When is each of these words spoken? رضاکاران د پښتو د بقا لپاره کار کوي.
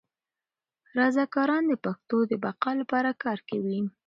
رضاکاران 0.97 1.63
د 1.67 1.73
پښتو 1.85 2.17
د 2.29 2.31
بقا 2.43 2.71
لپاره 2.81 3.11
کار 3.23 3.39
کوي. 3.49 3.79